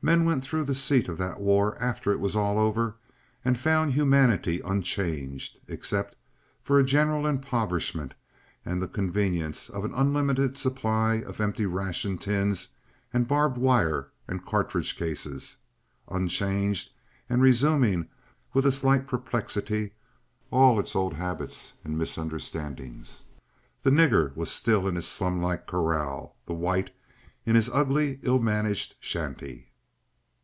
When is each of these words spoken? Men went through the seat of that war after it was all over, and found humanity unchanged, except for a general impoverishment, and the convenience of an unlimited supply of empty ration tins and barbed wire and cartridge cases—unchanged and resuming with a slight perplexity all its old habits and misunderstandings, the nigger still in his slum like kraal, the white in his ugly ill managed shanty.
Men 0.00 0.24
went 0.24 0.44
through 0.44 0.62
the 0.62 0.76
seat 0.76 1.08
of 1.08 1.18
that 1.18 1.40
war 1.40 1.76
after 1.82 2.12
it 2.12 2.20
was 2.20 2.36
all 2.36 2.56
over, 2.56 2.94
and 3.44 3.58
found 3.58 3.92
humanity 3.94 4.60
unchanged, 4.60 5.58
except 5.66 6.14
for 6.62 6.78
a 6.78 6.84
general 6.84 7.26
impoverishment, 7.26 8.14
and 8.64 8.80
the 8.80 8.86
convenience 8.86 9.68
of 9.68 9.84
an 9.84 9.92
unlimited 9.92 10.56
supply 10.56 11.14
of 11.16 11.40
empty 11.40 11.66
ration 11.66 12.16
tins 12.16 12.68
and 13.12 13.26
barbed 13.26 13.58
wire 13.58 14.12
and 14.28 14.46
cartridge 14.46 14.96
cases—unchanged 14.96 16.92
and 17.28 17.42
resuming 17.42 18.08
with 18.54 18.64
a 18.64 18.70
slight 18.70 19.04
perplexity 19.08 19.94
all 20.52 20.78
its 20.78 20.94
old 20.94 21.14
habits 21.14 21.72
and 21.82 21.98
misunderstandings, 21.98 23.24
the 23.82 23.90
nigger 23.90 24.30
still 24.46 24.86
in 24.86 24.94
his 24.94 25.08
slum 25.08 25.42
like 25.42 25.66
kraal, 25.66 26.36
the 26.46 26.54
white 26.54 26.94
in 27.44 27.56
his 27.56 27.68
ugly 27.70 28.20
ill 28.22 28.38
managed 28.38 28.94
shanty. 29.00 29.64